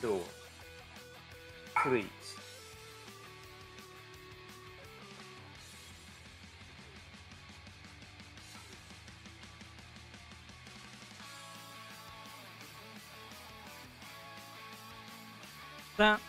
[0.00, 0.20] door.
[1.82, 2.04] Please.
[15.96, 16.20] That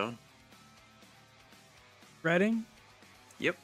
[0.00, 0.16] Done.
[2.22, 2.56] ready?
[3.38, 3.56] Yep.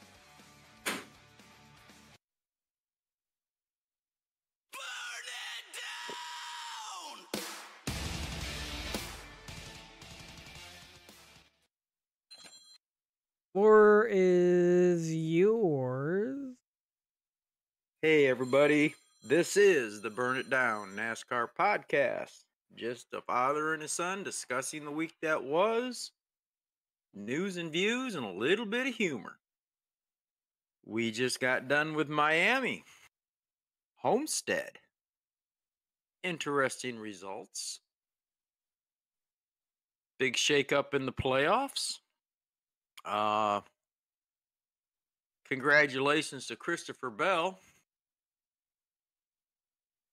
[13.55, 16.55] Or is yours?
[18.03, 18.93] Hey, everybody.
[19.23, 22.43] This is the Burn It Down NASCAR podcast.
[22.75, 26.11] Just a father and a son discussing the week that was,
[27.17, 29.37] news and views, and a little bit of humor.
[30.85, 32.83] We just got done with Miami.
[33.97, 34.71] Homestead.
[36.23, 37.79] Interesting results.
[40.19, 41.99] Big shakeup in the playoffs.
[43.05, 43.61] Uh,
[45.47, 47.59] congratulations to Christopher Bell.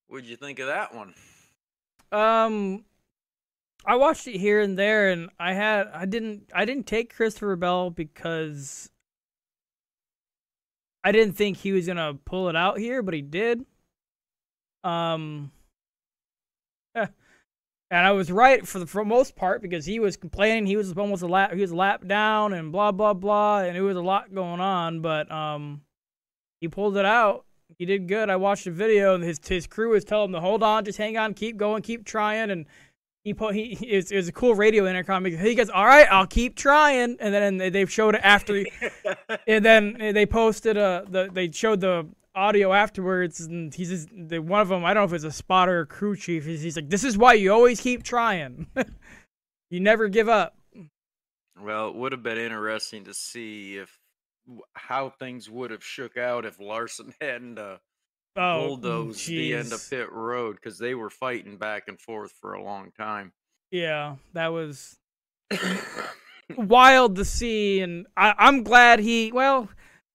[0.09, 1.15] What'd you think of that one?
[2.13, 2.85] Um,
[3.87, 7.57] I watched it here and there, and I had I didn't I didn't take Christopher
[7.57, 8.91] Bell because
[11.03, 13.67] I didn't think he was gonna pull it out here, but he did.
[14.83, 15.53] Um,
[16.95, 17.11] and
[17.91, 21.23] I was right for the for most part because he was complaining he was almost
[21.23, 24.35] a lap he was lap down and blah blah blah, and it was a lot
[24.35, 25.83] going on, but um,
[26.61, 27.45] he pulled it out.
[27.79, 28.31] He did good.
[28.31, 30.99] I watched the video, and his his crew was telling him to hold on, just
[30.99, 32.67] hang on, keep going, keep trying, and
[33.25, 36.27] he put he it was a cool radio intercom because he goes, "All right, I'll
[36.27, 38.71] keep trying," and then they they showed it after, he,
[39.47, 44.41] and then they posted uh the they showed the audio afterwards, and he's just, the,
[44.41, 46.45] one of them I don't know if it's a spotter or crew chief.
[46.45, 48.67] He's, he's like, "This is why you always keep trying,
[49.71, 50.57] you never give up."
[51.59, 53.99] Well, it would have been interesting to see if
[54.75, 57.79] how things would have shook out if Larson hadn't uh,
[58.37, 62.55] oh, bulldozed the end of pit road because they were fighting back and forth for
[62.55, 63.33] a long time.
[63.71, 64.97] Yeah, that was
[66.57, 69.33] wild to see, and I, I'm glad he.
[69.33, 69.69] Well,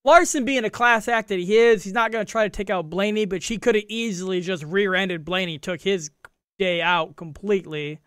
[0.05, 2.69] Larson being a class act that he is, he's not going to try to take
[2.69, 6.11] out Blaney, but she could have easily just rear-ended Blaney, took his
[6.57, 7.99] day out completely.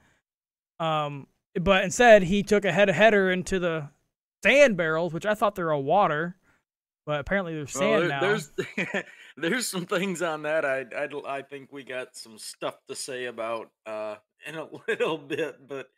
[0.81, 1.27] Um,
[1.61, 3.89] but instead he took a head header into the
[4.43, 6.37] sand barrels, which I thought they were all water,
[7.07, 8.11] but apparently they're Well, sand
[8.77, 9.03] there- now.
[9.37, 13.27] there's some things on that I I I think we got some stuff to say
[13.27, 15.89] about uh in a little bit, but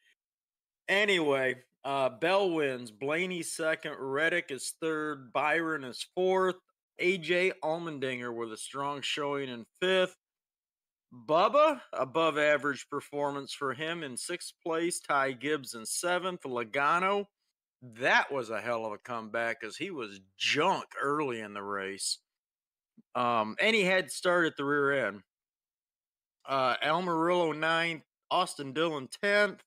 [0.88, 6.56] anyway, uh Bell wins, Blaney second, Reddick is third, Byron is fourth.
[7.00, 10.16] AJ Allmendinger with a strong showing in fifth.
[11.12, 15.00] Bubba, above average performance for him in sixth place.
[15.00, 16.42] Ty Gibbs in seventh.
[16.42, 17.26] Logano,
[17.82, 22.18] that was a hell of a comeback because he was junk early in the race.
[23.14, 25.20] Um, and he had start at the rear end.
[26.46, 29.62] Uh, Almirola ninth, Austin Dillon tenth,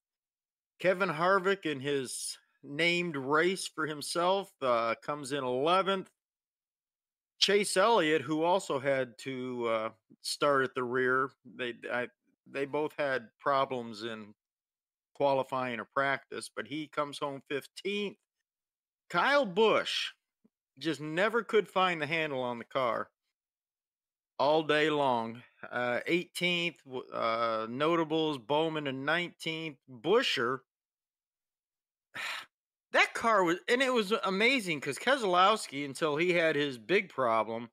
[0.79, 6.09] Kevin Harvick in his named race for himself uh, comes in eleventh.
[7.39, 9.89] Chase Elliott, who also had to uh,
[10.21, 12.07] start at the rear, they I,
[12.51, 14.33] they both had problems in
[15.13, 18.17] qualifying or practice, but he comes home 15th.
[19.09, 20.11] Kyle Busch
[20.77, 23.09] just never could find the handle on the car
[24.39, 25.41] all day long.
[25.71, 26.75] Uh, 18th,
[27.13, 29.77] uh, notables Bowman and 19th.
[29.91, 30.59] Buescher.
[32.91, 37.69] that car was, and it was amazing because Keselowski, until he had his big problem,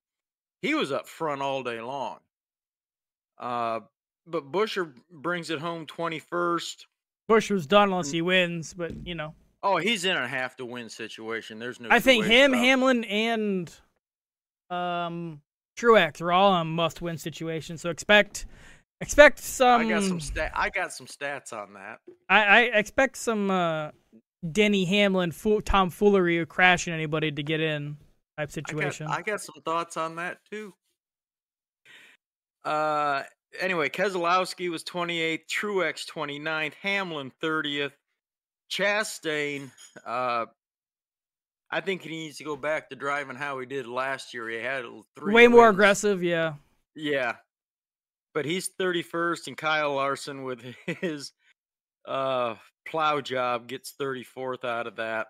[0.63, 2.19] he was up front all day long.
[3.39, 3.81] Uh,
[4.27, 6.87] but Buescher brings it home 21st.
[7.29, 9.35] Bush was done unless he wins, but you know.
[9.63, 11.59] Oh, he's in a have to win situation.
[11.59, 11.89] There's no.
[11.91, 13.73] I think him, Hamlin, and
[14.71, 15.41] um
[15.77, 17.79] Truex are all in must win situation.
[17.79, 18.47] So expect
[19.01, 19.83] expect some.
[19.83, 20.53] I got some stat.
[20.55, 22.01] I got some stats on that.
[22.29, 23.91] I, I expect some uh
[24.51, 27.97] Denny Hamlin fool, tomfoolery of crashing anybody to get in
[28.37, 29.07] type situation.
[29.07, 30.75] I got, I got some thoughts on that too.
[32.65, 33.23] Uh,
[33.61, 37.93] anyway, Keselowski was 28th, Truex 29th, Hamlin 30th,
[38.71, 39.71] Chastain.
[40.05, 40.47] Uh,
[41.75, 44.49] I think he needs to go back to driving how he did last year.
[44.49, 44.85] He had
[45.17, 46.53] three way more aggressive, yeah.
[46.95, 47.35] Yeah,
[48.33, 51.33] but he's 31st, and Kyle Larson with his
[52.07, 52.55] uh
[52.87, 55.27] plow job gets 34th out of that.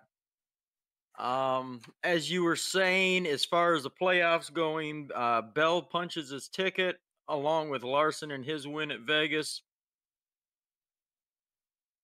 [1.17, 6.47] Um, as you were saying, as far as the playoffs going, uh, Bell punches his
[6.47, 9.63] ticket along with Larson and his win at Vegas.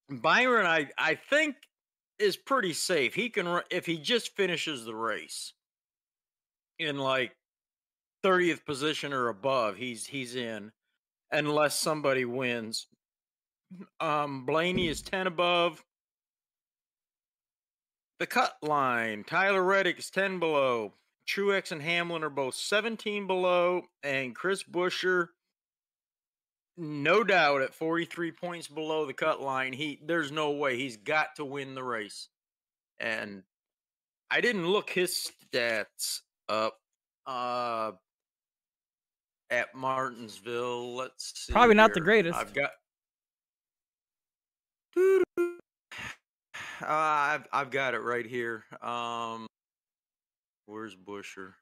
[0.09, 1.57] Byron, I I think
[2.21, 3.15] is pretty safe.
[3.15, 5.53] He can if he just finishes the race
[6.79, 7.35] in like
[8.23, 10.71] 30th position or above, he's he's in
[11.31, 12.87] unless somebody wins.
[13.99, 15.83] Um, Blaney is 10 above.
[18.19, 20.93] The cut line, Tyler Reddick is 10 below.
[21.27, 23.83] Truex and Hamlin are both 17 below.
[24.03, 25.29] And Chris Buescher,
[26.81, 29.71] no doubt at 43 points below the cut line.
[29.71, 32.27] He there's no way he's got to win the race.
[32.99, 33.43] And
[34.29, 36.77] I didn't look his stats up
[37.27, 37.91] uh
[39.51, 40.95] at Martinsville.
[40.95, 41.53] Let's see.
[41.53, 42.37] Probably not the greatest.
[42.37, 42.71] I've got
[44.97, 45.19] uh,
[46.87, 48.65] I've I've got it right here.
[48.81, 49.45] Um,
[50.65, 51.53] where's Buescher?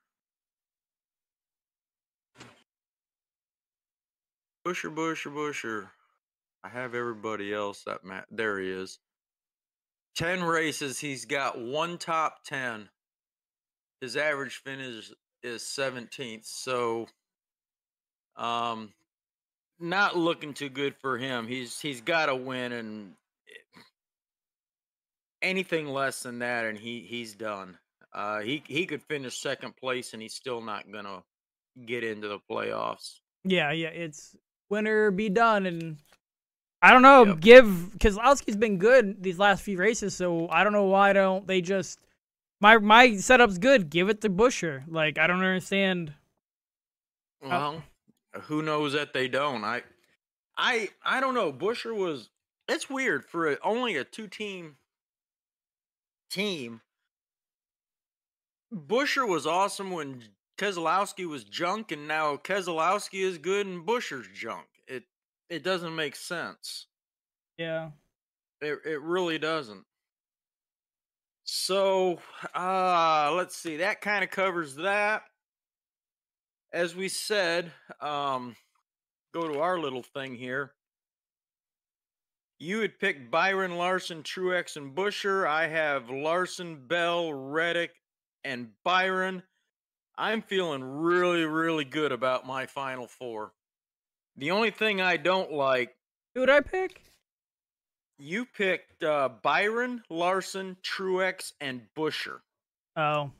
[4.69, 5.89] Buescher, Busher, Buescher.
[6.63, 8.99] I have everybody else that ma- there he is.
[10.15, 12.89] Ten races, he's got one top ten.
[13.99, 15.11] His average finish
[15.41, 17.07] is seventeenth, so
[18.35, 18.93] um,
[19.79, 21.47] not looking too good for him.
[21.47, 23.13] He's he's got to win, and
[25.41, 27.79] anything less than that, and he he's done.
[28.13, 31.23] Uh, he he could finish second place, and he's still not gonna
[31.87, 33.19] get into the playoffs.
[33.45, 34.35] Yeah, yeah, it's
[34.69, 35.97] winner be done, and
[36.81, 37.25] I don't know.
[37.25, 37.39] Yep.
[37.39, 37.65] Give
[37.97, 41.99] Keselowski's been good these last few races, so I don't know why don't they just
[42.61, 43.89] my my setup's good.
[43.89, 44.83] Give it to Buescher.
[44.87, 46.13] Like I don't understand.
[47.43, 47.83] Uh, well,
[48.43, 49.63] who knows that they don't?
[49.63, 49.83] I
[50.57, 51.51] I I don't know.
[51.51, 52.29] Buescher was.
[52.67, 54.75] It's weird for a, only a two team
[56.29, 56.81] team.
[58.71, 60.23] Buescher was awesome when
[60.59, 64.67] Keselowski was junk, and now Keselowski is good and Buescher's junk.
[64.87, 65.03] It
[65.49, 66.87] it doesn't make sense.
[67.57, 67.91] Yeah.
[68.59, 69.85] It it really doesn't.
[71.45, 72.19] So,
[72.53, 73.77] uh let's see.
[73.77, 75.23] That kind of covers that.
[76.73, 78.57] As we said, um
[79.33, 80.73] go to our little thing here.
[82.59, 85.47] You had picked Byron Larson, Truex, and Buescher.
[85.47, 87.93] I have Larson, Bell, Reddick,
[88.43, 89.43] and Byron.
[90.19, 93.53] I'm feeling really, really good about my final four.
[94.35, 95.95] The only thing I don't like,
[96.35, 97.01] Who'd I pick?
[98.17, 102.41] you picked uh, Byron, Larson, Truex, and Buescher.
[102.97, 103.31] Oh.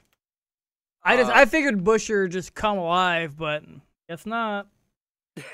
[1.04, 3.64] I just Uh, I figured Buescher just come alive, but
[4.08, 4.68] guess not.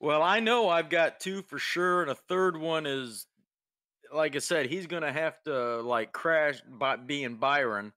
[0.00, 3.26] well, I know I've got two for sure, and a third one is,
[4.12, 7.94] like I said, he's gonna have to like crash by being Byron.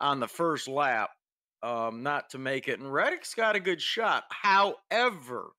[0.00, 1.10] On the first lap,
[1.62, 2.80] um, not to make it.
[2.80, 4.24] And Reddick's got a good shot.
[4.30, 5.50] However,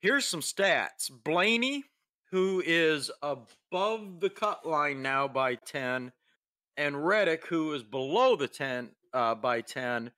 [0.00, 1.10] here's some stats.
[1.24, 1.84] Blaney,
[2.30, 6.12] who is above the cut line now by 10,
[6.76, 10.10] and Reddick, who is below the 10 uh, by 10,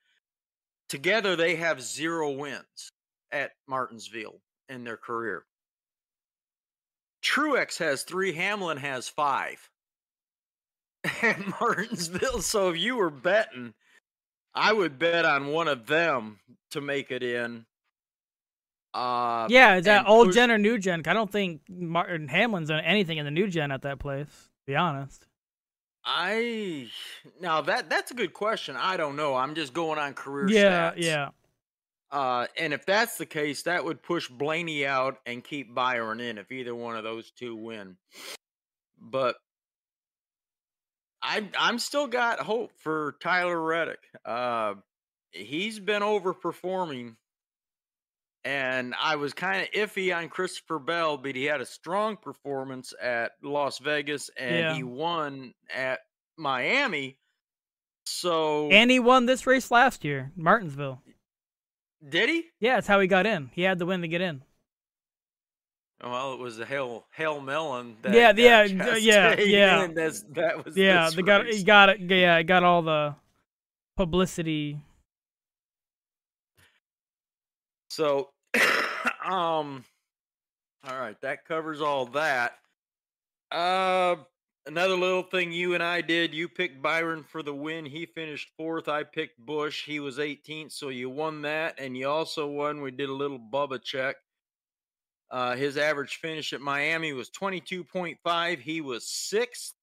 [0.89, 2.91] together they have zero wins
[3.31, 5.45] at Martinsville in their career.
[7.23, 9.69] Truex has three, Hamlin has five
[11.05, 12.41] at Martinsville.
[12.43, 13.75] So if you were betting,
[14.55, 16.41] I would bet on one of them
[16.73, 17.65] to make it in.
[18.95, 21.03] Uh, Yeah, is that old push- gen or new gen?
[21.07, 24.27] I don't think Martin Hamlin's done anything in the new gen at that place.
[24.27, 25.27] To be honest.
[26.05, 26.89] I
[27.41, 28.77] now that that's a good question.
[28.79, 29.35] I don't know.
[29.35, 30.95] I'm just going on career Yeah, stats.
[30.97, 31.29] yeah.
[32.11, 36.39] Uh, and if that's the case, that would push Blaney out and keep Byron in
[36.39, 37.99] if either one of those two win.
[38.99, 39.37] But
[41.23, 44.01] I I'm still got hope for Tyler Reddick.
[44.25, 44.75] Uh,
[45.33, 47.17] he's been overperforming,
[48.45, 52.95] and I was kind of iffy on Christopher Bell, but he had a strong performance
[53.03, 54.75] at Las Vegas, and Yeah.
[54.75, 56.01] he won at
[56.37, 57.19] Miami.
[58.07, 61.03] So And he won this race last year, Martinsville.
[62.09, 62.45] did he?
[62.61, 63.51] Yeah, that's how he got in.
[63.53, 64.43] He had the win to get in.
[66.03, 67.97] Well, it was a hail hail melon.
[68.03, 69.87] That Yeah, yeah, yeah, yeah.
[69.89, 72.01] That's that was Yeah, they got he got it.
[72.01, 73.17] Yeah, he got all the
[73.97, 74.79] publicity.
[77.91, 78.31] So,
[79.25, 79.85] um,
[80.87, 82.59] all right, that covers all that.
[83.51, 84.17] Uh,
[84.67, 86.33] another little thing you and I did.
[86.33, 87.85] You picked Byron for the win.
[87.85, 88.87] He finished fourth.
[88.89, 89.85] I picked Busch.
[89.85, 92.83] He was 18th, so you won that, and you also won.
[92.83, 94.17] We did a little Bubba check.
[95.31, 98.61] Uh, his average finish at Miami was 22.5.
[98.61, 99.75] He was sixth.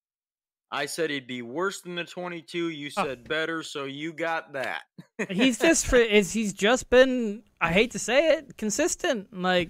[0.72, 2.70] I said he'd be worse than the 22.
[2.70, 3.04] You Oh.
[3.06, 4.84] said better, so you got that.
[5.30, 9.28] He's just for is he's just been I hate to say it consistent.
[9.32, 9.70] Like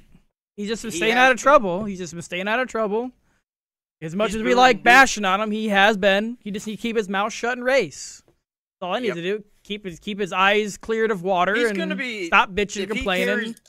[0.56, 1.42] he's just been He staying out of been.
[1.44, 1.84] trouble.
[1.84, 3.12] He's just been staying out of trouble.
[4.02, 4.84] As much He's as we like good.
[4.84, 6.38] bashing on him, he has been.
[6.42, 8.24] He just need to keep his mouth shut and race.
[8.26, 9.16] That's all I need Yep.
[9.18, 9.44] to do.
[9.64, 12.92] Keep his keep his eyes cleared of water He's and gonna be stop bitching and
[12.92, 13.26] complaining.
[13.28, 13.62] carries-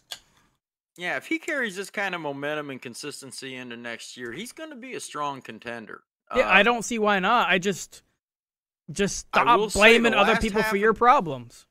[0.97, 4.71] yeah, if he carries this kind of momentum and consistency into next year, he's going
[4.71, 6.03] to be a strong contender.
[6.35, 7.49] Yeah, I Uh, don't see why not.
[7.49, 8.03] I just
[8.93, 11.67] just stop blaming other people for of- your problems.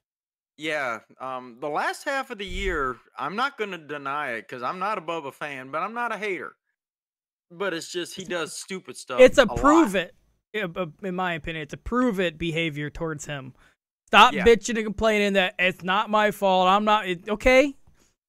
[0.58, 4.64] Yeah, um, the last half of the year, I'm not going to deny it because
[4.64, 6.56] I'm not above a fan, but I'm not a hater.
[7.52, 9.20] But it's just he does stupid stuff.
[9.20, 9.58] It's a lot.
[9.58, 10.16] prove it,
[10.56, 11.64] i- uh, in my opinion.
[11.64, 13.54] It's a prove it behavior towards him.
[14.08, 14.46] Stop Yeah.
[14.46, 16.70] bitching and complaining that it's not my fault.
[16.70, 17.76] I'm not it, okay.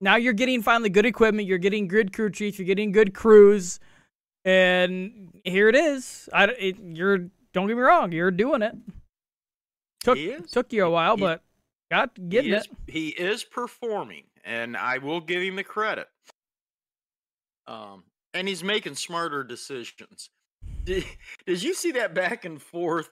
[0.00, 1.48] Now you're getting finally good equipment.
[1.48, 2.58] You're getting good crew chiefs.
[2.58, 3.80] You're getting good crews,
[4.44, 6.28] and here it is.
[6.32, 7.18] I it, you're
[7.52, 8.12] don't get me wrong.
[8.12, 8.74] You're doing it.
[10.04, 10.18] Took
[10.50, 11.42] took you a while, He- but
[11.90, 12.60] got getting he it.
[12.60, 16.08] is, He is performing, and I will give him the credit.
[17.66, 20.28] Um, and he's making smarter decisions.
[20.84, 21.04] Did,
[21.46, 23.10] did you see that back and forth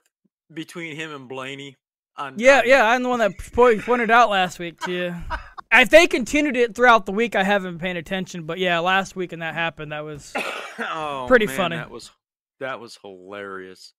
[0.53, 1.75] between him and Blaney?
[2.17, 2.85] On Yeah, on- yeah.
[2.89, 5.15] I'm the one that pointed out last week to you.
[5.81, 8.43] If they continued it throughout the week, I haven't been paying attention.
[8.43, 10.33] But yeah, last week when that happened, that was
[10.79, 11.75] oh, Pretty man, funny.
[11.77, 12.11] That was
[12.59, 13.93] that was hilarious.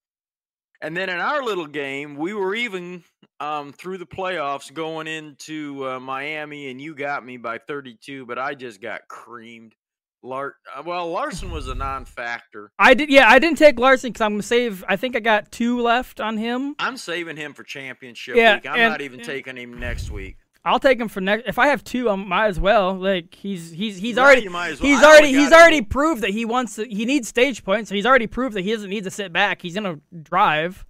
[0.83, 3.03] And then in our little game, we were even
[3.41, 8.39] um, through the playoffs going into uh, Miami, and you got me by 32, but
[8.39, 9.75] I just got creamed.
[10.23, 12.73] Lar- uh, well, Larson was a non-factor.
[12.79, 13.11] I did.
[13.11, 14.85] Yeah, I didn't take Larson because I'm gonna save.
[14.89, 16.75] I think I got two left on him.
[16.79, 18.67] I'm saving him for championship Yeah, week.
[18.67, 20.37] I'm and- not even taking him next week.
[20.67, 21.45] I'll take him for next.
[21.47, 22.95] If I have two, I might as well.
[22.95, 24.91] Like he's he's he's Right, already you might as well.
[24.91, 26.85] he's I already he's already proved that he wants to.
[26.89, 27.89] He needs stage points.
[27.89, 29.63] So he's already proved that he doesn't need to sit back.
[29.63, 30.85] He's gonna drive.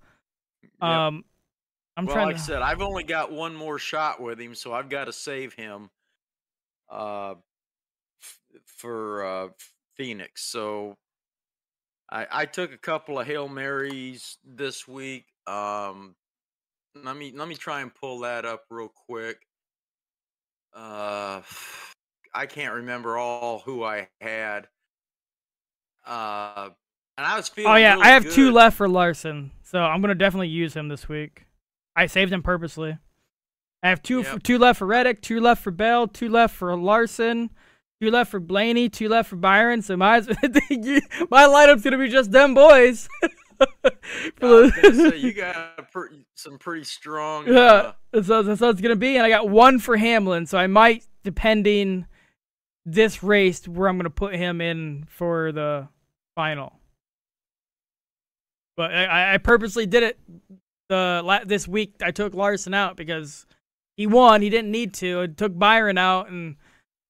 [0.81, 0.89] Yep.
[0.91, 1.25] Um,
[1.97, 2.43] I'm well, trying like to.
[2.43, 5.53] I said, I've only got one more shot with him, so I've got to save
[5.55, 5.91] him
[6.91, 7.33] uh,
[8.23, 9.49] f- for uh,
[9.97, 10.43] Phoenix.
[10.45, 10.97] So
[12.11, 15.27] I, I took a couple of hail marys this week.
[15.47, 16.17] Um,
[16.95, 19.46] let me let me try and pull that up real quick.
[20.77, 21.41] Uh,
[22.35, 24.69] I can't remember all who I had.
[26.07, 26.69] Uh,
[27.17, 27.73] and I was feeling.
[27.73, 30.89] Oh yeah, really I have two left for Larson, so I'm gonna definitely use him
[30.89, 31.47] this week.
[31.97, 32.99] I saved him purposely.
[33.83, 34.43] I have two Yep.
[34.43, 37.51] two left for Reddick, two left for Bell, two left for Larson,
[38.01, 39.81] two left for Blaney, two left for Byron.
[39.81, 43.09] So my my lineup's gonna be just them boys.
[44.41, 45.89] Gonna say, you got
[46.35, 47.47] some pretty strong.
[47.47, 49.17] yeah, Uh, that's, how- that's how it's gonna be.
[49.17, 52.07] And I got one for Hamlin, so I might, depending
[52.85, 55.89] this race, where I'm gonna put him in for the
[56.35, 56.73] final.
[58.77, 60.19] But I, I- purposely did it
[60.89, 63.47] the this week I took Larson out because
[63.97, 64.43] he won.
[64.43, 65.23] He didn't need to.
[65.23, 66.57] I took Byron out, and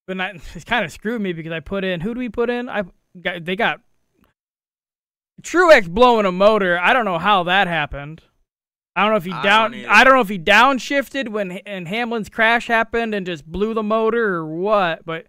[0.07, 2.49] but I, it kind of screwed me because I put in who do we put
[2.49, 2.69] in?
[2.69, 2.83] I
[3.21, 3.81] got they got
[5.41, 6.79] Truex blowing a motor.
[6.79, 8.21] I don't know how that happened.
[8.95, 9.71] I don't know if he I down.
[9.73, 9.85] don't.
[9.85, 13.83] I don't know if he downshifted when and Hamlin's crash happened and just blew the
[13.83, 15.05] motor or what.
[15.05, 15.27] But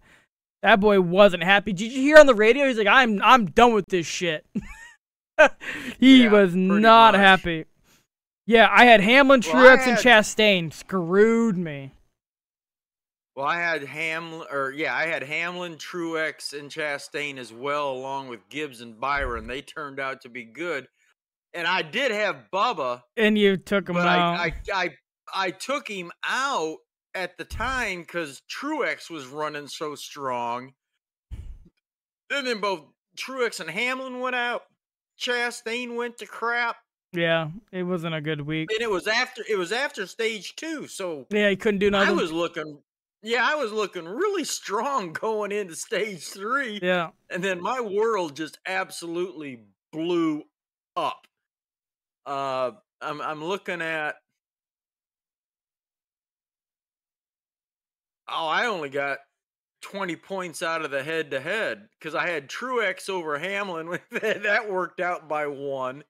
[0.62, 1.72] that boy wasn't happy.
[1.74, 2.66] Did you hear on the radio?
[2.66, 4.46] He's like, "I'm I'm done with this shit."
[6.00, 7.20] he Yeah, was not much.
[7.20, 7.66] happy.
[8.46, 10.72] Yeah, I had Hamlin, Well, Truex, and Chastain.
[10.72, 11.92] Screwed me.
[13.38, 18.26] Well, I had Hamlin, or yeah, I had Hamlin, Truex, and Chastain as well, along
[18.26, 19.46] with Gibbs and Byron.
[19.46, 20.88] They turned out to be good,
[21.54, 24.08] and I did have Bubba, And you took him out.
[24.08, 24.90] I, I I
[25.32, 26.78] I took him out
[27.14, 30.72] at the time because Truex was running so strong.
[32.32, 34.62] And then both Truex and Hamlin went out.
[35.16, 36.78] Chastain went to crap,
[37.12, 38.68] yeah, it wasn't a good week.
[38.70, 40.86] and it was after it was after stage two.
[40.86, 42.10] So Yeah, he couldn't do nothing.
[42.10, 42.80] I was looking,
[43.22, 48.36] yeah, I was looking really strong going into stage three, yeah, and then my world
[48.36, 50.44] just absolutely blew
[50.96, 51.26] up.
[52.26, 54.16] Uh, I'm I'm looking at.
[58.30, 59.18] Oh, I only got
[59.80, 63.98] 20 points out of the head to head because I had Truex over Hamlin.
[64.10, 66.04] that worked out by one.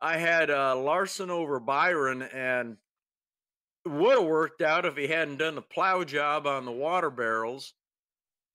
[0.00, 2.78] I had uh, Larson over Byron, and
[3.86, 7.74] would have worked out if he hadn't done the plow job on the water barrels.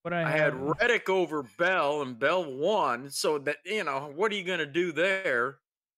[0.03, 3.09] but I, I had Reddick over Bell, and Bell won.
[3.09, 5.57] So that you know, what are you going to do there?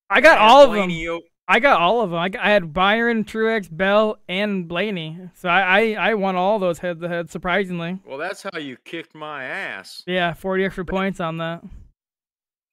[0.09, 0.87] I got had all of them.
[0.87, 2.19] Blaney o- I got all of them.
[2.19, 5.17] I, got, I had Byron, Truex, Bell, and Blaney.
[5.35, 5.61] So I,
[5.95, 7.99] I, I won all those head to head, surprisingly.
[8.05, 10.03] Well, that's how you kicked my ass.
[10.05, 11.63] Yeah, 40 extra points on that.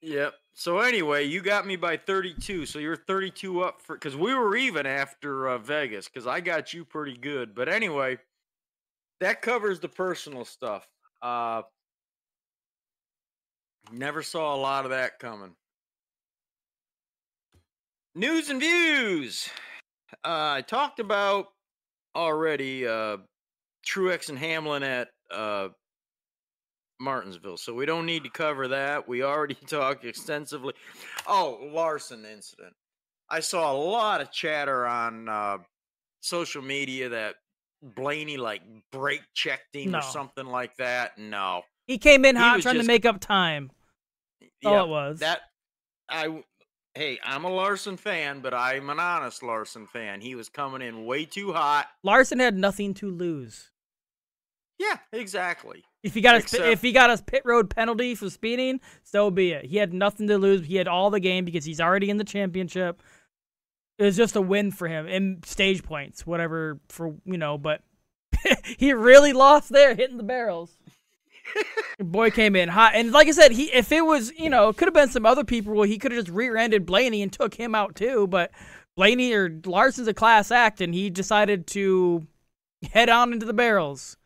[0.03, 0.35] Yep.
[0.55, 2.67] So anyway, you got me by 32.
[2.67, 6.73] So you're 32 up for because we were even after uh, Vegas because I got
[6.73, 7.55] you pretty good.
[7.55, 8.19] But anyway,
[9.21, 10.89] that covers the personal stuff.
[11.21, 11.63] Uh,
[13.93, 15.57] never saw a lot of that coming.
[18.15, 19.49] News and views.
[20.25, 21.49] Uh, I talked about
[22.15, 23.17] already uh,
[23.85, 25.69] Truex and Hamlin at uh,
[27.01, 29.09] Martinsville, so we don't need to cover that.
[29.09, 30.75] We already talked extensively.
[31.27, 32.75] Oh, Larson incident.
[33.29, 35.59] I saw a lot of chatter on uh,
[36.21, 37.37] social media that
[37.83, 39.99] Blaney like brake checked him No.
[39.99, 41.19] or something like that.
[41.19, 43.71] No, He came in hot trying to make up time.
[44.41, 45.21] That's all Yeah, it was.
[45.21, 45.41] that
[46.09, 46.43] I.
[46.97, 50.21] Hey, I'm a Larson fan, but I'm an honest Larson fan.
[50.21, 51.89] He was coming in way too hot.
[52.05, 53.73] Larson had nothing to lose.
[54.79, 55.85] Yeah, exactly.
[56.03, 59.53] If he got Except- if he got his pit road penalty for speeding, so be
[59.53, 59.67] it.
[59.67, 60.67] He had nothing to lose.
[60.67, 63.01] He had all the game because he's already in the championship.
[63.99, 67.57] It was just a win for him in stage points, whatever for you know.
[67.57, 67.83] But
[68.79, 70.77] he really lost there, hitting the barrels.
[72.01, 74.77] Boy came in hot, and like I said, he if it was you know it
[74.77, 75.75] could have been some other people.
[75.75, 78.27] Well, he could have just rear-ended Blaney and took him out too.
[78.27, 78.51] But
[78.97, 82.27] Blaney or Larson's a class act, and he decided to
[82.93, 84.17] head on into the barrels.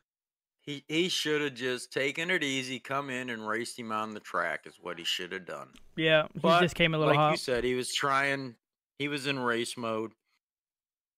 [0.68, 4.20] He he should have just taken it easy, come in and raced him on the
[4.20, 5.68] track is what he should have done.
[5.96, 7.30] Yeah, he But just came a little like hot.
[7.30, 8.54] you said, he was trying.
[8.98, 10.12] He was in race mode.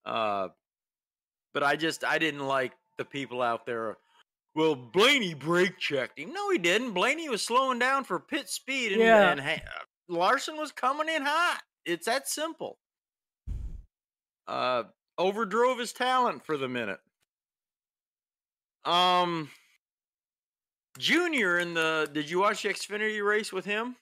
[0.05, 0.51] Uh,
[1.53, 3.97] but I just I didn't like the people out there.
[4.55, 6.33] Well, Blaney brake checked him.
[6.33, 6.93] No, he didn't.
[6.93, 9.33] Blaney was slowing down for pit speed, and, Yeah.
[9.33, 9.63] and ha-
[10.09, 11.61] Larson was coming in hot.
[11.85, 12.79] It's that simple.
[14.47, 14.85] Uh,
[15.19, 17.01] overdrove his talent for the minute.
[18.85, 19.51] Um,
[20.99, 22.09] Junior in the.
[22.13, 23.97] Did you watch the Xfinity race with him?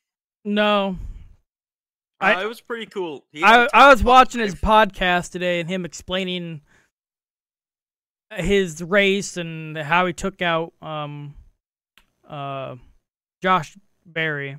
[0.44, 0.96] No,
[2.20, 3.24] I- uh, it was pretty cool.
[3.32, 6.62] He had a I I was watching his podcast today and him explaining
[8.36, 11.34] his race and how he took out um
[12.28, 12.76] uh
[13.42, 14.58] Josh Berry.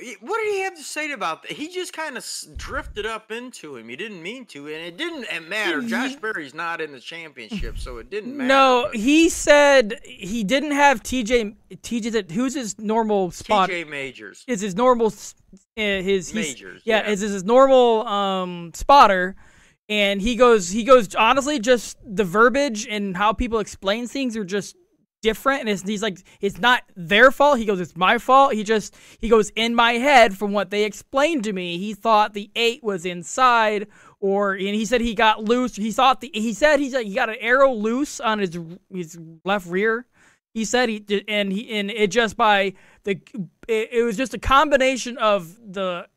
[0.00, 1.52] Wh- What did he have to say about that?
[1.52, 3.88] He just kind of drifted up into him.
[3.88, 5.82] He didn't mean to, and it didn't uh, matter.
[5.82, 8.48] Josh Berry's not in the championship, so it didn't matter.
[8.48, 14.44] No, but he said he didn't have TJ TJ who's his normal spot TJ Majors.
[14.46, 17.10] is his normal uh, his Majors, yeah, yeah.
[17.10, 19.36] is his normal um spotter
[19.88, 24.44] and he goes he goes honestly just the verbiage and how people explain things are
[24.44, 24.76] just
[25.22, 27.58] different and it's, he's like it's not their fault.
[27.58, 28.54] He goes it's my fault.
[28.54, 31.78] He just he goes in my head from what they explained to me.
[31.78, 33.86] He thought the eight was inside
[34.18, 35.76] or and he said he got loose.
[35.76, 38.58] He thought the he said he's he got an aero loose on his
[38.92, 40.06] his left rear.
[40.54, 43.20] He said he did and he and it just by the
[43.68, 46.08] it, it was just a combination of the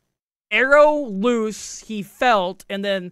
[0.54, 3.12] aero loose he felt, and then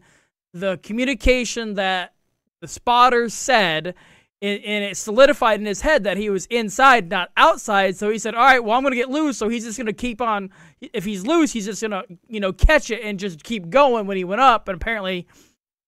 [0.54, 2.14] the communication that
[2.62, 3.96] the spotters said,
[4.42, 7.96] and, and it solidified in his head that he was inside, not outside.
[7.96, 10.22] So he said, "All right, well, I'm gonna get loose." So he's just gonna keep
[10.22, 10.50] on.
[10.82, 14.18] If he's loose, he's just gonna you know catch it and just keep going when
[14.18, 14.68] he went up.
[14.68, 15.28] And apparently,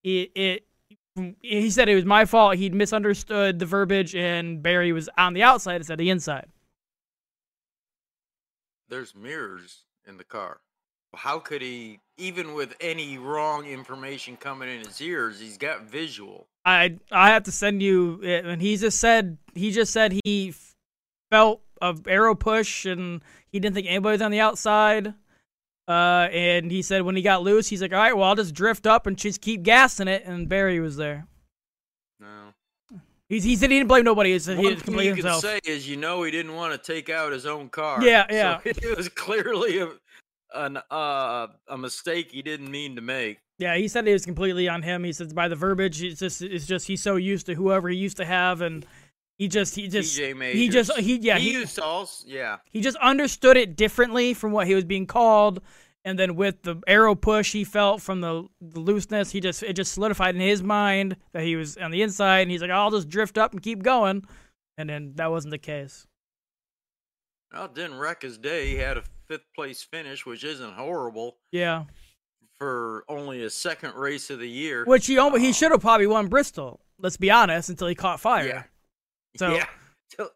[0.04, 0.68] it, it
[1.42, 2.56] he said it was my fault.
[2.56, 6.48] He'd misunderstood the verbiage, and Berry was on the outside instead of the inside.
[8.90, 10.62] There's mirrors in the car.
[11.16, 16.48] How could he, even with any wrong information coming in his ears, he's got visual.
[16.66, 20.76] I I have to send you, and he just said he just said he f-
[21.32, 23.22] felt a aero push, and
[23.52, 25.14] he didn't think anybody was on the outside.
[25.86, 28.54] Uh, and he said when he got loose, he's like, "All right, well, I'll just
[28.54, 31.28] drift up and just keep gassing it." And Berry was there.
[32.22, 32.54] No.
[33.28, 34.32] He, he said he didn't blame nobody.
[34.32, 35.42] He said he One didn't thing blame you himself.
[35.44, 38.02] can say is, you know, he didn't want to take out his own car.
[38.02, 38.60] Yeah, So yeah.
[38.66, 39.90] it was clearly a,
[40.56, 43.40] an uh, a mistake he didn't mean to make.
[43.64, 45.06] Yeah, he said it was completely on him.
[45.06, 47.96] He says by the verbiage, it's just it's just he's so used to whoever he
[47.96, 48.86] used to have, and
[49.38, 52.58] he just he just he just he yeah he, he, used to also, yeah.
[52.72, 55.62] he just understood it differently from what he was being called,
[56.04, 59.78] and then with the aero push he felt from the, the looseness, he just it
[59.78, 62.92] just solidified in his mind that he was on the inside, and he's like, I'll
[62.92, 64.26] just drift up and keep going,
[64.78, 66.06] and then that wasn't the case.
[67.54, 68.68] Well, it didn't wreck his day.
[68.72, 71.86] He had a fifth place finish, which isn't horrible Yeah,
[72.68, 74.86] for only his second race of the year.
[74.86, 76.80] which he almost, he Um, should have probably won Bristol.
[76.98, 78.46] Let's be honest, until he caught fire.
[78.48, 78.64] Yeah.
[79.36, 79.66] So yeah.
[80.16, 80.30] Till,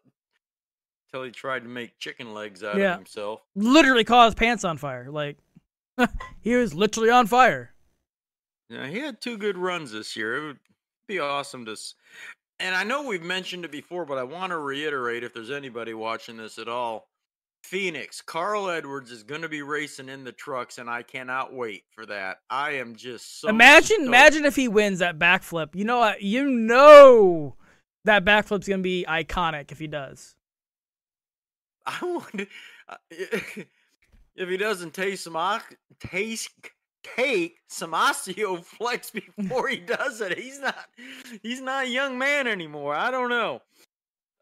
[1.12, 2.94] till he tried to make chicken legs out Yeah.
[2.94, 3.42] of himself.
[3.54, 5.08] literally caught his pants on fire.
[5.08, 5.38] Like
[6.40, 7.74] he was literally on fire.
[8.68, 10.36] Yeah, he had two good runs this year.
[10.36, 10.58] It would
[11.06, 11.72] be awesome to.
[11.72, 11.94] s-
[12.58, 15.94] And I know we've mentioned it before, but I want to reiterate if there's anybody
[15.94, 17.08] watching this at all.
[17.68, 21.84] Phoenix, Carl Edwards is going to be racing in the trucks, and I cannot wait
[21.92, 22.38] for that.
[22.48, 23.48] I am just so.
[23.48, 24.08] imagine, stoked.
[24.08, 25.74] imagine if he wins that backflip.
[25.74, 26.14] You know?
[26.18, 27.56] You know
[28.04, 30.34] that backflip's gonna be iconic if he does.
[31.86, 32.46] I wonder
[32.88, 35.60] uh, if he doesn't taste some
[36.00, 36.50] taste
[37.16, 40.38] take some osteo flex before he does it.
[40.38, 40.76] He's not
[41.42, 42.94] he's not a young man anymore.
[42.94, 43.62] I don't know.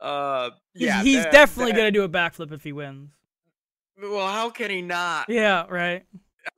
[0.00, 3.10] Uh He's, yeah, he's that- definitely that- gonna do a backflip if he wins.
[4.00, 5.28] Well, how can he not?
[5.28, 6.04] Yeah, right.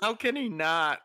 [0.00, 1.00] How can he not?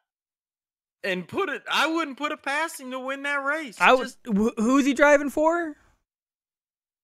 [1.03, 3.77] And put it I wouldn't put it past him to win that race.
[3.79, 4.15] I was.
[4.15, 5.75] Just Wh- who's he driving for?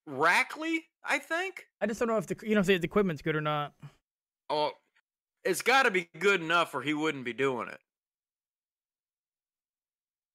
[0.09, 1.67] Rackley, I think.
[1.81, 3.73] I just don't know if the you know if the equipment's good or not.
[4.49, 4.71] Oh,
[5.43, 7.79] it's got to be good enough or he wouldn't be doing it.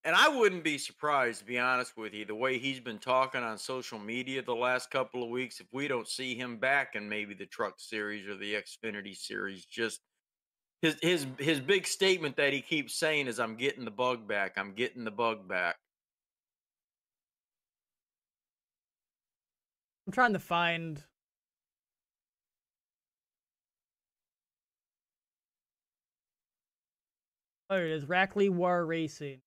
[0.05, 3.43] And I wouldn't be surprised, to be honest with you, the way he's been talking
[3.43, 7.09] on social media the last couple of weeks, if we don't see him back in
[7.09, 9.65] maybe the Truck Series or the Xfinity Series.
[9.65, 10.03] Just
[10.83, 14.59] his his his big statement that he keeps saying is, "I'm getting the bug back.
[14.59, 15.77] I'm getting the bug back."
[20.07, 21.05] I'm trying to find.
[27.71, 29.44] Oh, it is Rackley War Racing.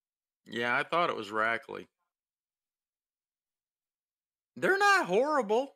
[0.49, 1.87] Yeah, I thought it was Rackley.
[4.55, 5.75] They're not horrible.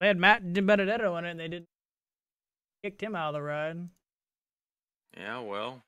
[0.00, 1.66] They had Matt Benedetto in it, and they did
[2.82, 3.88] kicked him out of the ride.
[5.16, 5.82] Yeah, well,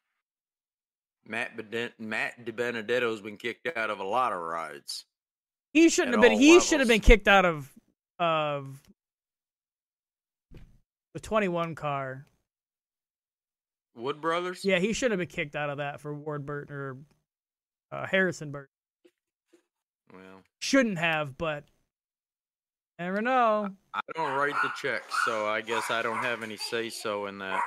[1.26, 5.04] Matt Beden- Matt DiBenedetto's been kicked out of a lot of rides.
[5.72, 6.38] He shouldn't have been.
[6.38, 7.72] He should have been kicked out of
[8.18, 8.80] of
[11.14, 12.26] the 21 car.
[13.94, 14.64] Wood Brothers.
[14.64, 16.96] Yeah, he should have been kicked out of that for Ward Burton or
[17.92, 18.68] uh, Harrison Burton.
[20.12, 21.64] Well, Shouldn't have, but
[22.98, 23.70] never know.
[23.94, 27.38] I don't write the checks, so I guess I don't have any say so in
[27.38, 27.60] that.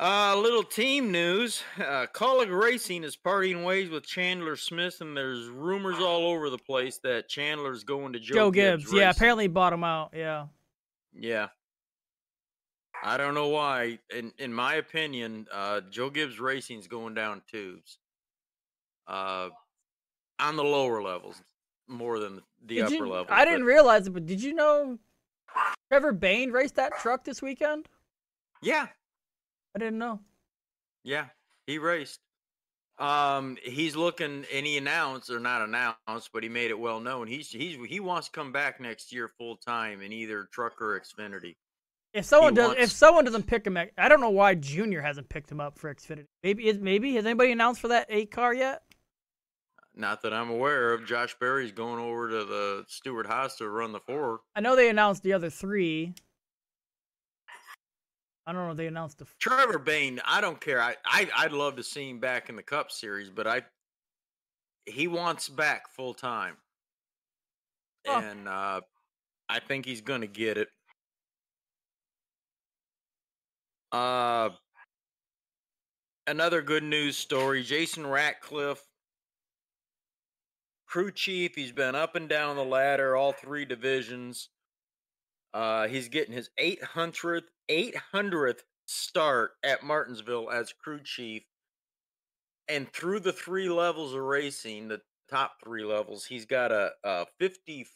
[0.00, 1.62] Uh, little team news.
[1.76, 6.58] Uh, Kaulig Racing is parting ways with Chandler Smith, and there's rumors all over the
[6.58, 8.92] place that Chandler's going to Joe, Joe, Gibbs.
[8.92, 10.12] yeah, apparently he bought him out.
[10.14, 10.46] Yeah.
[11.12, 11.48] Yeah.
[13.02, 13.98] I don't know why.
[14.14, 17.98] In in my opinion, uh, Joe Gibbs Racing's going down tubes.
[19.08, 19.48] Uh,
[20.38, 21.42] on the lower levels
[21.88, 23.28] more than the Did upper you- levels.
[23.30, 24.98] I but- didn't realize it, but did you know
[25.90, 27.88] Trevor Bayne raced that truck this weekend?
[28.60, 28.86] Yeah,
[29.74, 30.20] I didn't know.
[31.04, 31.26] yeah,
[31.66, 32.20] he raced.
[32.98, 37.28] Um, he's looking, and he announced, or not announced, but he made it well known.
[37.28, 41.00] He's he's he wants to come back next year full time in either truck or
[41.00, 41.54] Xfinity.
[42.12, 45.50] If someone does, if someone doesn't pick him, I don't know why Junior hasn't picked
[45.52, 46.26] him up for Xfinity.
[46.42, 48.82] Maybe, is maybe has anybody announced for that eight car yet?
[49.98, 51.04] Not that I'm aware of.
[51.04, 54.40] Josh Berry's going over to the Stewart Haas to run the four.
[54.54, 56.14] I know they announced the other three.
[58.46, 58.74] I don't know.
[58.74, 59.26] They announced the.
[59.40, 60.80] Trevor Bayne, I don't care.
[60.80, 63.62] I, I I'd love to see him back in the Cup Series, but I
[64.86, 66.56] he wants back full time,
[68.06, 68.20] Oh.
[68.20, 68.80] and uh,
[69.50, 70.68] I think he's going to get it.
[73.92, 74.50] Uh,
[76.26, 78.82] another good news story: Jason Ratcliffe,
[80.88, 81.54] crew chief.
[81.54, 84.48] He's been up and down the ladder, all three divisions.
[85.54, 91.42] Uh, he's getting his 800th 800th start at Martinsville as crew chief.
[92.68, 97.26] And through the three levels of racing, the top three levels, he's got a, a
[97.40, 97.86] 54%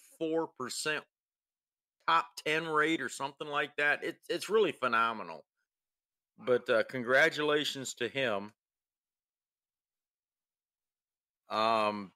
[2.09, 4.00] top 10 rate or something like that.
[4.02, 5.44] It's it's really phenomenal.
[6.38, 8.52] But uh, congratulations to him.
[11.50, 12.12] Um,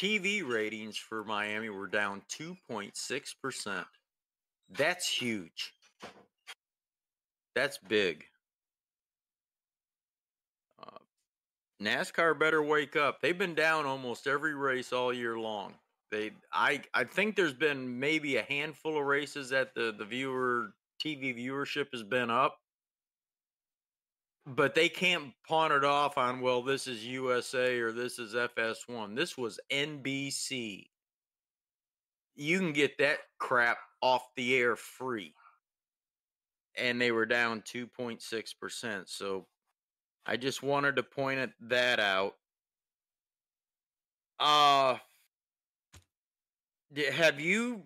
[0.00, 3.84] TV ratings for Miami were down 2.6%.
[4.70, 5.74] That's huge.
[7.54, 8.24] That's big.
[10.80, 10.98] Uh,
[11.82, 13.20] NASCAR better wake up.
[13.20, 15.74] They've been down almost every race all year long.
[16.10, 20.72] They, I, I think there's been maybe a handful of races that the the viewer
[21.04, 22.58] TV viewership has been up,
[24.54, 29.14] but they can't pawn it off on well, this is USA or this is FS1.
[29.14, 30.86] This was NBC.
[32.34, 35.34] You can get that crap off the air free.
[36.76, 39.08] And they were down 2.6%.
[39.08, 39.46] So
[40.24, 42.34] I just wanted to point at that out.
[44.40, 44.96] Uh
[47.12, 47.82] have you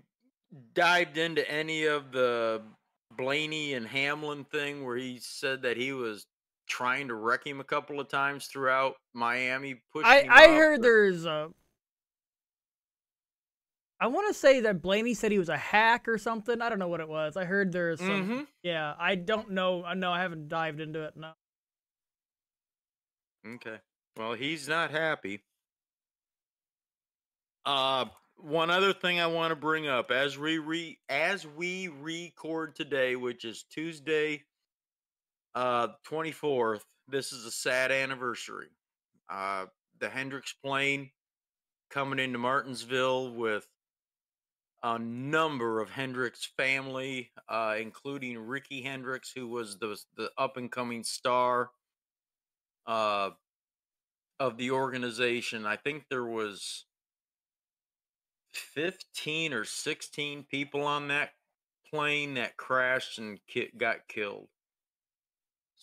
[0.75, 2.62] dived into any of the
[3.16, 6.27] Blaney and Hamlin thing where he said that he was
[6.68, 11.25] trying to wreck him a couple of times throughout Miami pushing I I heard there's
[11.25, 11.51] a.
[14.01, 16.61] I want to say that Blaney said he was a hack or something.
[16.61, 17.37] I don't know what it was.
[17.37, 18.29] I heard there's some.
[18.29, 18.46] Mhm.
[18.62, 19.85] Yeah, I don't know.
[19.85, 21.16] I know I haven't dived into it.
[21.16, 21.33] No.
[23.46, 23.79] Okay.
[24.16, 25.44] Well, he's not happy.
[27.64, 32.75] Uh one other thing I want to bring up as we re as we record
[32.75, 34.42] today, which is Tuesday
[35.54, 38.68] uh 24th, this is a sad anniversary.
[39.28, 39.66] Uh
[40.00, 41.10] the Hendricks plane
[41.90, 43.66] coming into Martinsville with
[44.82, 50.70] a number of Hendricks family, uh, including Ricky Hendricks, who was the the up and
[50.72, 51.70] coming star
[52.86, 53.30] uh,
[54.40, 55.66] of the organization.
[55.66, 56.86] I think there was
[58.52, 61.30] fifteen or sixteen people on that
[61.88, 64.48] plane that crashed and ki- got killed.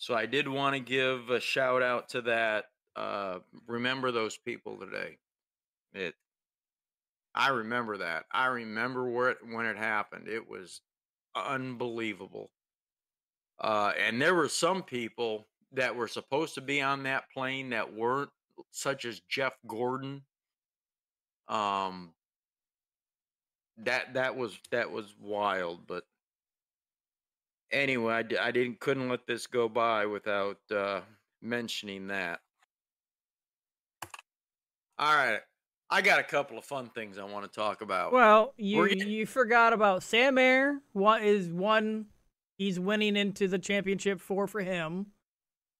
[0.00, 2.70] So I did want to give a shout out to that.
[2.96, 5.18] Uh, remember those people today.
[5.92, 6.14] It.
[7.34, 8.24] I remember that.
[8.32, 10.26] I remember where it, when it happened.
[10.26, 10.80] It was
[11.36, 12.50] unbelievable.
[13.60, 17.92] Uh, and there were some people that were supposed to be on that plane that
[17.92, 18.30] weren't,
[18.70, 20.22] such as Jeff Gordon.
[21.46, 22.14] Um,
[23.76, 25.86] that that was that was wild.
[25.86, 26.04] But
[27.72, 31.00] anyway, I, I didn't couldn't let this go by without uh,
[31.42, 32.40] mentioning that.
[34.98, 35.40] All right,
[35.88, 38.12] I got a couple of fun things I want to talk about.
[38.12, 40.78] Well, you We're you forgot about Sam Mayer.
[40.92, 42.06] What is one?
[42.58, 45.06] He's winning into the championship four for him,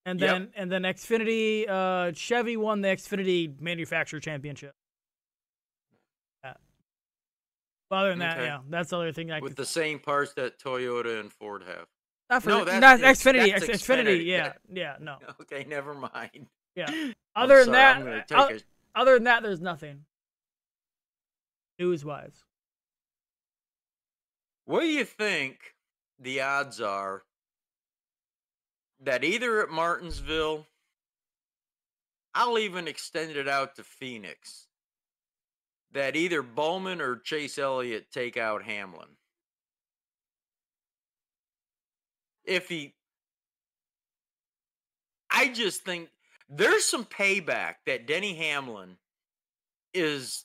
[0.07, 0.31] and Yep.
[0.31, 1.69] then and then Xfinity.
[1.69, 4.75] Uh, Chevy won the Xfinity Manufacturer Championship.
[6.43, 6.55] Yeah.
[7.91, 8.47] Well, other than that, Okay.
[8.47, 9.57] yeah, that's the other thing I with could.
[9.57, 11.87] the same parts that Toyota and Ford have.
[12.31, 13.53] Not for, no, no, that's that's X- Xfinity.
[13.53, 14.05] that's X- Xfinity.
[14.21, 14.27] Xfinity.
[14.27, 15.17] Yeah, yeah, no.
[15.41, 16.47] Okay, never mind.
[16.77, 16.87] Yeah.
[16.91, 20.05] I'm Other than sorry, that, I'm gonna uh, take a Other than that, there's nothing.
[21.81, 22.45] News wise.
[24.67, 25.75] What do you think
[26.21, 27.25] the odds are
[29.01, 30.67] that either at Martinsville,
[32.35, 34.69] I'll even extend it out to Phoenix,
[35.93, 39.09] that either Bowman or Chase Elliott take out Hamlin?
[42.45, 42.95] If he,
[45.31, 46.09] I just think
[46.49, 48.97] there's some payback that Denny Hamlin
[49.95, 50.45] is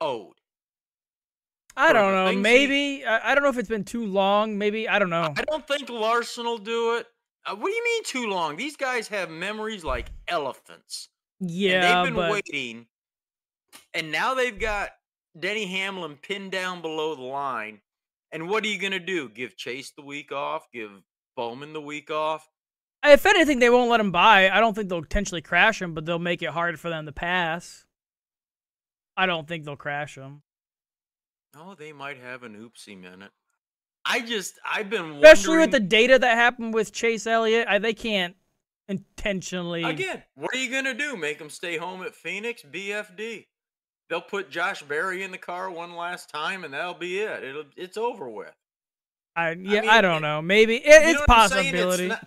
[0.00, 0.32] owed.
[1.76, 2.26] I don't know.
[2.28, 4.56] things he- Maybe I, don't know if it's been too long.
[4.56, 5.34] Maybe I don't know.
[5.36, 7.06] I don't think Larson will do it.
[7.44, 8.56] Uh, what do you mean too long?
[8.56, 11.10] These guys have memories like elephants.
[11.38, 12.86] yeah, and they've been waiting,
[13.94, 14.90] and now they've got
[15.38, 17.80] Denny Hamlin pinned down below the line.
[18.32, 19.28] And what are you gonna do?
[19.28, 20.66] Give Chase the week off?
[20.72, 20.90] Give
[21.36, 22.48] Bowman the week off?
[23.04, 24.50] if anything, they won't let him by.
[24.50, 27.12] I don't think they'll intentionally crash him, but they'll make it hard for them to
[27.12, 27.84] pass.
[29.16, 30.42] I don't think they'll crash him.
[31.56, 33.30] Oh, they might have an oopsie minute.
[34.04, 37.66] I just I've been especially with the data that happened with Chase Elliott.
[37.68, 38.36] I, they can't
[38.88, 39.82] intentionally.
[39.82, 40.22] again.
[40.34, 41.16] What are you gonna do?
[41.16, 42.62] Make him stay home at Phoenix?
[42.62, 43.46] BFD.
[44.08, 47.42] They'll put Josh Berry in the car one last time, and that'll be it.
[47.42, 48.54] It'll it's over with.
[49.34, 50.42] I, yeah, I, mean, don't it- know.
[50.42, 51.66] Maybe it, it's know what I'm saying?
[51.74, 52.08] It's possibility.
[52.08, 52.26] not-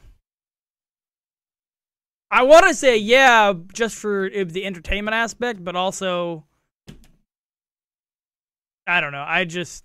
[2.31, 6.45] I want to say yeah, just for uh, the entertainment aspect, but also
[8.85, 9.25] I don't know.
[9.25, 9.83] I just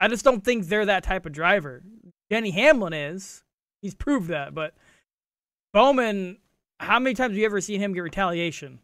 [0.00, 1.82] I just don't think they're that type of driver.
[2.28, 3.44] Denny Hamlin is.
[3.82, 4.74] He's proved that, but
[5.72, 6.38] Bowman,
[6.80, 8.80] how many times have you ever seen him get retaliation?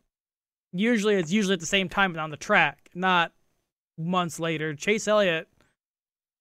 [0.72, 3.32] Usually it's usually at the same time on the track, not
[3.98, 4.74] months later.
[4.74, 5.48] Chase Elliott,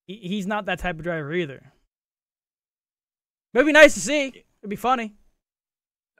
[0.08, 1.72] he, he's not that type of driver either.
[3.54, 4.28] It'd be nice to see.
[4.28, 5.14] It'd be funny.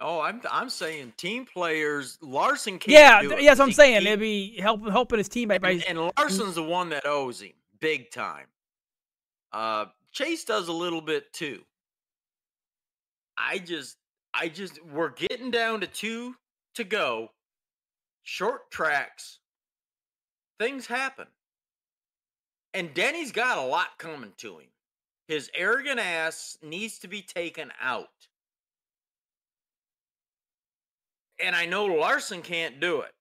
[0.02, 2.18] Oh, I'm I'm saying team players.
[2.22, 2.92] Larson can't.
[2.92, 4.02] Yeah, do th- yeah, that's what I'm saying.
[4.02, 7.52] he- It'd be help, helping his teammate and, and Larson's the one that owes him
[7.80, 8.48] big time.
[9.54, 11.62] Uh, Chase does a little bit too.
[13.38, 13.98] I just,
[14.34, 16.36] I just, we're getting down to two
[16.76, 17.30] to go.
[18.24, 19.40] Short tracks.
[20.60, 21.28] Things happen.
[22.74, 24.68] And Denny's got a lot coming to him.
[25.28, 28.08] His arrogant ass needs to be taken out.
[31.44, 33.14] And I know Larson can't do it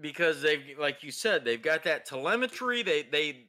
[0.00, 3.44] because they've like you said they've got that telemetry they they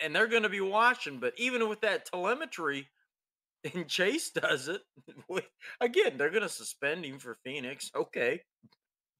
[0.00, 2.88] and they're going to be watching but even with that telemetry
[3.74, 4.82] and chase does it
[5.80, 8.40] again they're going to suspend him for phoenix okay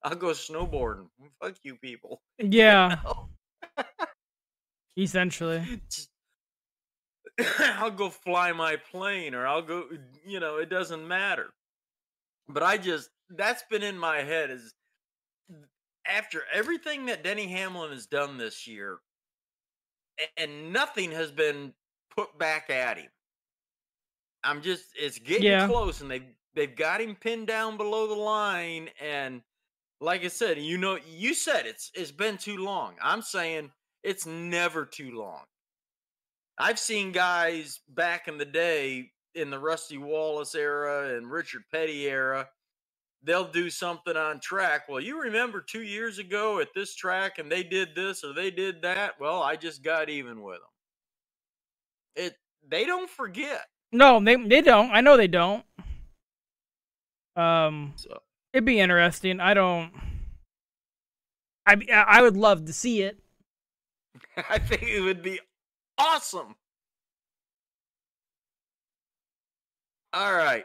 [0.07, 1.09] i'll go snowboarding
[1.43, 3.29] fuck you people yeah, know?
[4.97, 5.81] essentially.
[7.61, 9.85] I'll go fly my plane or i'll go
[10.25, 11.49] you know it doesn't matter
[12.49, 14.73] but i just that's been in my head is
[16.07, 18.99] after everything that denny hamlin has done this year
[20.39, 21.75] and nothing has been
[22.17, 23.11] put back at him
[24.45, 25.67] i'm just it's getting Yeah.
[25.67, 29.43] close and they've they've got him pinned down below the line and
[30.01, 33.71] like i said you know you said it's it's been too long i'm saying
[34.05, 35.43] it's never too long
[36.59, 42.09] I've seen guys back in the day in the Rusty Wallace era and Richard Petty
[42.09, 42.49] era.
[43.23, 44.89] They'll do something on track.
[44.89, 48.51] Well, you remember two years ago at this track and they did this or they
[48.51, 49.21] did that.
[49.21, 52.25] Well, I just got even with them.
[52.25, 53.67] It they don't forget.
[53.93, 54.91] No, they they don't.
[54.93, 55.65] I know they don't.
[57.37, 58.19] Um, So
[58.57, 59.39] it'd be interesting.
[59.39, 59.93] I don't.
[61.67, 63.19] I I would love to see it.
[64.49, 65.41] I think it would be
[65.99, 66.55] awesome.
[70.15, 70.65] All right.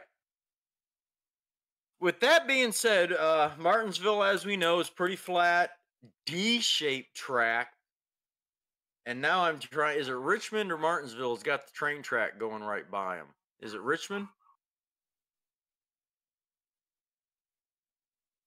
[2.00, 5.72] With that being said, uh, Martinsville, as we know, is pretty flat,
[6.24, 7.74] D-shaped track.
[9.04, 9.98] And now I'm trying.
[9.98, 11.34] Is it Richmond or Martinsville?
[11.34, 13.26] Has got the train track going right by them.
[13.60, 14.28] Is it Richmond?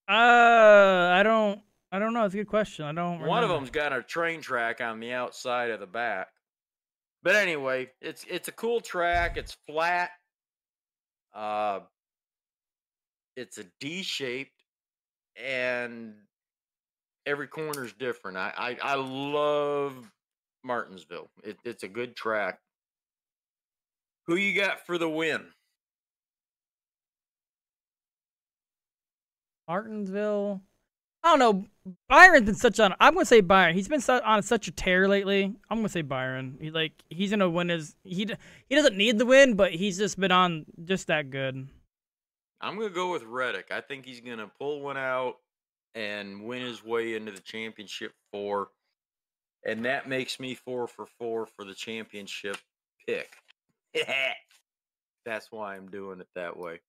[0.08, 1.62] Uh, I don't.
[1.91, 2.26] I don't know.
[2.26, 2.86] It's a good question.
[2.86, 3.22] I don't.
[3.22, 6.28] One of them's got a train track on the outside of the back.
[7.24, 9.38] But anyway, it's it's a cool track.
[9.38, 10.12] It's flat.
[11.34, 11.80] Uh,
[13.36, 14.63] it's a D shaped,
[15.44, 16.13] and
[17.26, 18.38] every corner's different.
[18.38, 20.12] I I, I love
[20.63, 21.30] Martinsville.
[21.44, 22.60] It, it's a good track.
[24.28, 25.46] Who you got for the win?
[29.67, 30.62] Martinsville.
[31.23, 31.93] I don't know.
[32.08, 32.93] Byron's been such on.
[32.99, 33.75] I'm gonna say Byron.
[33.75, 35.56] He's been on such a tear lately.
[35.69, 36.58] I'm gonna say Byron.
[36.62, 37.95] He like he's gonna win his.
[38.04, 38.30] He
[38.69, 41.67] he doesn't need the win, but he's just been on just that good.
[42.62, 43.71] I'm gonna go with Reddick.
[43.71, 45.38] I think he's gonna pull one out
[45.95, 48.69] and win his way into the championship four,
[49.65, 52.58] and that makes me four for four for the championship
[53.08, 53.32] pick.
[55.25, 56.81] That's why I'm doing it that way.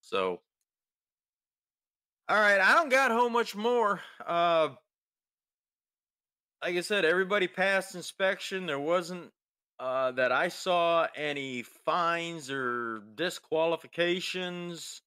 [0.00, 0.40] So,
[2.28, 4.00] all right, I don't got how much more.
[4.26, 4.68] Uh,
[6.62, 8.66] like I said, everybody passed inspection.
[8.66, 9.30] There wasn't
[9.80, 15.00] uh, that I saw any fines or disqualifications.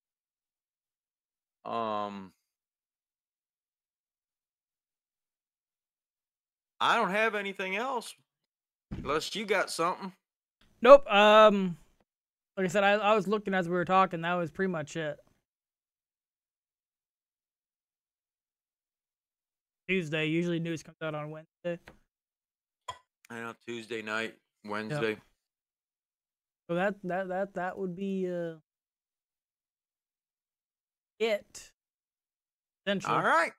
[1.63, 2.31] Um,
[6.79, 8.15] I don't have anything else,
[8.97, 10.11] unless you got something.
[10.81, 11.05] Nope.
[11.11, 11.77] Um,
[12.57, 14.21] like I said, I, I was looking as we were talking.
[14.21, 15.19] That was pretty much it.
[19.91, 20.25] Tuesday.
[20.25, 21.77] Usually news comes out on Wednesday.
[23.29, 25.17] I know Tuesday night, Wednesday.
[26.69, 28.55] So that that that that would be uh
[31.19, 31.73] it.
[32.87, 33.13] Essentially.
[33.13, 33.51] All right.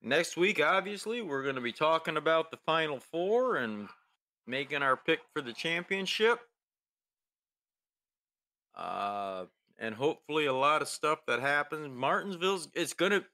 [0.00, 3.88] next week, obviously, we're going to be talking about the Final Four and
[4.46, 6.38] making our pick for the championship.
[8.76, 9.46] Uh,
[9.76, 11.88] and hopefully, a lot of stuff that happens.
[11.88, 13.24] Martinsville's it's going to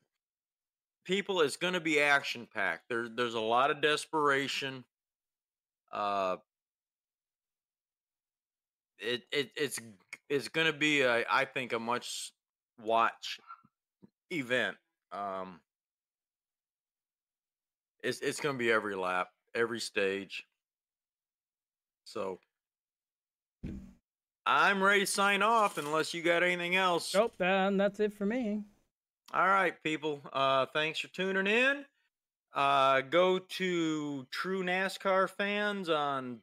[1.05, 1.41] people.
[1.41, 2.89] It's going to be action packed.
[2.89, 4.85] There, there's a lot of desperation.
[5.93, 6.37] Uh,
[8.99, 9.79] it, it it's
[10.29, 12.33] it's going to be a, I think a much
[12.83, 13.39] watch
[14.31, 14.77] event.
[15.13, 15.61] Um,
[18.03, 20.45] it's it's going to be every lap, every stage.
[22.05, 22.39] So
[24.47, 27.15] I'm ready to sign off unless you got anything else.
[27.15, 28.65] Nope, and that's it for me.
[29.35, 30.23] All right, people.
[30.33, 31.85] Uh, thanks for tuning in.
[32.55, 36.39] Uh, go to True NASCAR Fans on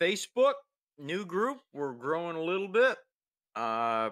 [0.00, 0.54] Facebook,
[0.98, 1.58] new group.
[1.74, 2.96] We're growing a little bit.
[3.54, 4.10] Uh,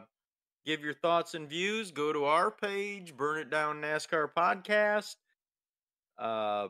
[0.66, 1.90] give your thoughts and views.
[1.90, 5.16] Go to our page, Burn It Down NASCAR Podcast.
[6.18, 6.68] Uh,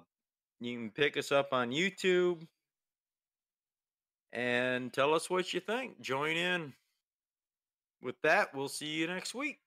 [0.61, 2.47] you can pick us up on YouTube
[4.33, 6.01] and tell us what you think.
[6.01, 6.72] Join in.
[8.01, 9.59] With that, we'll see you next week.